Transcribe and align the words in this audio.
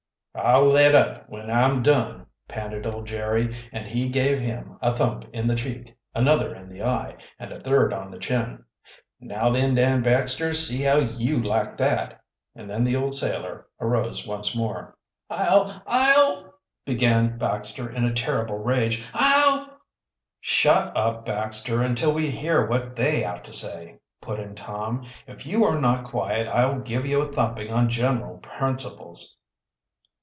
"I'll 0.33 0.63
let 0.65 0.95
up, 0.95 1.27
when 1.27 1.51
I'm 1.51 1.83
done," 1.83 2.25
panted 2.47 2.87
old 2.87 3.05
Jerry, 3.05 3.53
and 3.73 3.85
he 3.85 4.07
gave 4.07 4.39
him 4.39 4.77
a 4.81 4.95
thump 4.95 5.25
in 5.33 5.45
the 5.45 5.55
cheek, 5.57 5.93
another 6.15 6.55
in 6.55 6.69
the 6.69 6.81
eye, 6.83 7.17
and 7.37 7.51
a 7.51 7.59
third 7.59 7.91
on 7.91 8.11
the 8.11 8.17
chin. 8.17 8.63
"Now, 9.19 9.49
then, 9.49 9.75
Dan 9.75 10.01
Baxter, 10.01 10.53
see 10.53 10.83
how 10.83 10.99
you 10.99 11.43
like 11.43 11.75
that!" 11.77 12.23
And 12.55 12.69
then 12.69 12.85
the 12.85 12.95
old 12.95 13.13
sailor 13.13 13.67
arose 13.81 14.25
once 14.25 14.55
more. 14.55 14.97
"I'll 15.29 15.83
I'll" 15.85 16.53
began 16.85 17.37
Baxter, 17.37 17.89
in 17.89 18.05
a 18.05 18.13
terrible 18.13 18.57
rage. 18.57 19.05
"I'll" 19.13 19.81
"Shut 20.39 20.95
up, 20.95 21.25
Baxter, 21.25 21.81
until 21.81 22.13
we 22.13 22.31
hear 22.31 22.65
what 22.65 22.95
they 22.95 23.19
have 23.23 23.43
to 23.43 23.53
say," 23.53 23.99
put 24.21 24.39
in 24.39 24.55
Tom. 24.55 25.05
"If 25.27 25.45
you 25.45 25.65
are 25.65 25.79
not 25.79 26.05
quiet, 26.05 26.47
I'll 26.47 26.79
give 26.79 27.05
you 27.05 27.21
a 27.21 27.31
thumping 27.33 27.69
on 27.69 27.89
general 27.89 28.37
principles." 28.37 29.37